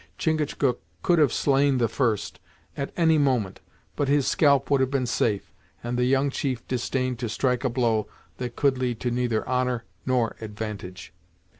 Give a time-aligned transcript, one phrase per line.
[0.17, 2.39] Chingachgook could have slain the first,
[2.75, 3.59] at any moment,
[3.95, 7.69] but his scalp would have been safe, and the young chief disdained to strike a
[7.69, 11.13] blow that could lead to neither honor nor advantage.